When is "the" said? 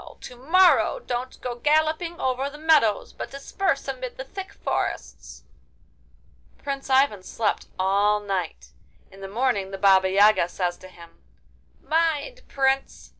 2.49-2.57, 4.17-4.23, 9.21-9.27, 9.69-9.77